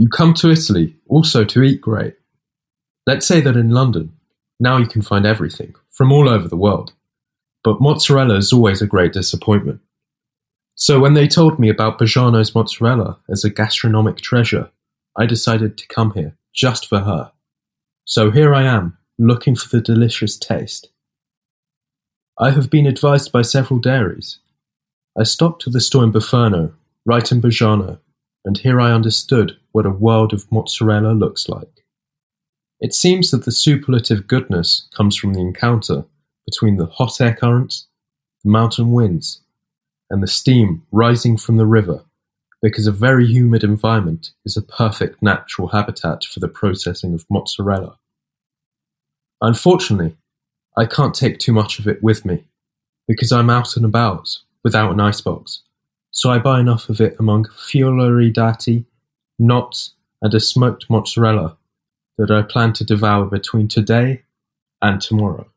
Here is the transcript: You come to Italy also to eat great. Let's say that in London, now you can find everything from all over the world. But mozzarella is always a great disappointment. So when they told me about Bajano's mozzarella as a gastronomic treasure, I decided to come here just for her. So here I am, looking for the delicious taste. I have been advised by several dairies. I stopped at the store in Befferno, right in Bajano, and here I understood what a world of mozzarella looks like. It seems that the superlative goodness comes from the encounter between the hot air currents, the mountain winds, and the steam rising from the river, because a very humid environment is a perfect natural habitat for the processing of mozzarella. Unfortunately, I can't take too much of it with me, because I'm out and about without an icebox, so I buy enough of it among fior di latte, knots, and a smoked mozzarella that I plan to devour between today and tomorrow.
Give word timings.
You 0.00 0.08
come 0.08 0.32
to 0.36 0.50
Italy 0.50 0.96
also 1.08 1.44
to 1.44 1.62
eat 1.62 1.82
great. 1.82 2.14
Let's 3.06 3.26
say 3.26 3.42
that 3.42 3.54
in 3.54 3.68
London, 3.68 4.14
now 4.58 4.78
you 4.78 4.86
can 4.86 5.02
find 5.02 5.26
everything 5.26 5.74
from 5.90 6.10
all 6.10 6.26
over 6.26 6.48
the 6.48 6.56
world. 6.56 6.94
But 7.62 7.82
mozzarella 7.82 8.36
is 8.36 8.50
always 8.50 8.80
a 8.80 8.86
great 8.86 9.12
disappointment. 9.12 9.82
So 10.74 10.98
when 11.00 11.12
they 11.12 11.28
told 11.28 11.58
me 11.58 11.68
about 11.68 11.98
Bajano's 11.98 12.54
mozzarella 12.54 13.18
as 13.28 13.44
a 13.44 13.50
gastronomic 13.50 14.16
treasure, 14.22 14.70
I 15.18 15.26
decided 15.26 15.76
to 15.76 15.88
come 15.88 16.14
here 16.14 16.34
just 16.54 16.88
for 16.88 17.00
her. 17.00 17.32
So 18.06 18.30
here 18.30 18.54
I 18.54 18.62
am, 18.62 18.96
looking 19.18 19.54
for 19.54 19.68
the 19.68 19.82
delicious 19.82 20.38
taste. 20.38 20.88
I 22.38 22.52
have 22.52 22.70
been 22.70 22.86
advised 22.86 23.32
by 23.32 23.42
several 23.42 23.78
dairies. 23.78 24.38
I 25.18 25.24
stopped 25.24 25.66
at 25.66 25.74
the 25.74 25.80
store 25.82 26.04
in 26.04 26.10
Befferno, 26.10 26.72
right 27.04 27.30
in 27.30 27.42
Bajano, 27.42 27.98
and 28.44 28.58
here 28.58 28.80
I 28.80 28.92
understood 28.92 29.56
what 29.72 29.86
a 29.86 29.90
world 29.90 30.32
of 30.32 30.50
mozzarella 30.50 31.12
looks 31.12 31.48
like. 31.48 31.84
It 32.80 32.94
seems 32.94 33.30
that 33.30 33.44
the 33.44 33.52
superlative 33.52 34.26
goodness 34.26 34.88
comes 34.96 35.16
from 35.16 35.34
the 35.34 35.40
encounter 35.40 36.04
between 36.46 36.76
the 36.76 36.86
hot 36.86 37.20
air 37.20 37.34
currents, 37.34 37.86
the 38.42 38.50
mountain 38.50 38.92
winds, 38.92 39.42
and 40.08 40.22
the 40.22 40.26
steam 40.26 40.82
rising 40.90 41.36
from 41.36 41.56
the 41.56 41.66
river, 41.66 42.04
because 42.62 42.86
a 42.86 42.92
very 42.92 43.26
humid 43.26 43.62
environment 43.62 44.32
is 44.44 44.56
a 44.56 44.62
perfect 44.62 45.22
natural 45.22 45.68
habitat 45.68 46.24
for 46.24 46.40
the 46.40 46.48
processing 46.48 47.14
of 47.14 47.26
mozzarella. 47.30 47.98
Unfortunately, 49.42 50.16
I 50.76 50.86
can't 50.86 51.14
take 51.14 51.38
too 51.38 51.52
much 51.52 51.78
of 51.78 51.86
it 51.86 52.02
with 52.02 52.24
me, 52.24 52.44
because 53.06 53.30
I'm 53.30 53.50
out 53.50 53.76
and 53.76 53.84
about 53.84 54.38
without 54.64 54.92
an 54.92 55.00
icebox, 55.00 55.62
so 56.10 56.30
I 56.30 56.38
buy 56.38 56.60
enough 56.60 56.88
of 56.88 57.00
it 57.00 57.16
among 57.18 57.46
fior 57.56 57.90
di 57.90 58.32
latte, 58.40 58.84
knots, 59.38 59.94
and 60.22 60.34
a 60.34 60.40
smoked 60.40 60.90
mozzarella 60.90 61.56
that 62.18 62.30
I 62.30 62.42
plan 62.42 62.72
to 62.74 62.84
devour 62.84 63.26
between 63.26 63.68
today 63.68 64.22
and 64.82 65.00
tomorrow. 65.00 65.50